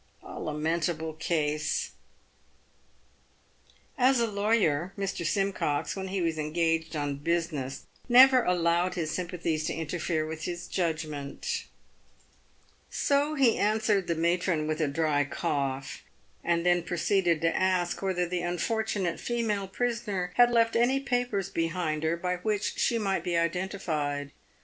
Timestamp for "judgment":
10.67-11.65